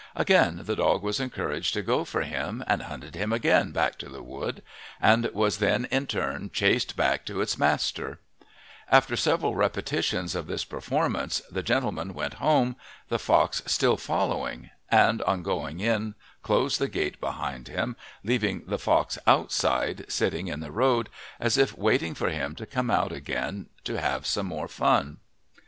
Again 0.15 0.61
the 0.63 0.75
dog 0.75 1.03
was 1.03 1.19
encouraged 1.19 1.75
to 1.75 1.83
go 1.83 2.03
for 2.05 2.21
him 2.23 2.63
and 2.65 2.81
hunted 2.81 3.13
him 3.13 3.31
again 3.31 3.69
back 3.71 3.99
to 3.99 4.09
the 4.09 4.23
wood, 4.23 4.63
and 4.99 5.27
was 5.31 5.59
then 5.59 5.85
in 5.91 6.07
turn 6.07 6.49
chased 6.51 6.95
back 6.97 7.23
to 7.27 7.39
its 7.39 7.59
master, 7.59 8.19
After 8.89 9.15
several 9.15 9.53
repetitions 9.53 10.33
of 10.33 10.47
this 10.47 10.65
performance, 10.65 11.43
the 11.51 11.61
gentleman 11.61 12.15
went 12.15 12.33
home, 12.41 12.77
the 13.09 13.19
fox 13.19 13.61
still 13.67 13.95
following, 13.95 14.71
and 14.89 15.21
on 15.21 15.43
going 15.43 15.79
in 15.79 16.15
closed 16.41 16.79
the 16.79 16.87
gate 16.87 17.19
behind 17.19 17.67
him, 17.67 17.95
leaving 18.23 18.63
the 18.65 18.79
fox 18.79 19.19
outside, 19.27 20.05
sitting 20.11 20.47
in 20.47 20.61
the 20.61 20.71
road 20.71 21.09
as 21.39 21.59
if 21.59 21.77
waiting 21.77 22.15
for 22.15 22.29
him 22.31 22.55
to 22.55 22.65
come 22.65 22.89
out 22.89 23.11
again 23.11 23.67
to 23.83 24.01
have 24.01 24.25
some 24.25 24.47
more 24.47 24.67
fun. 24.67 25.17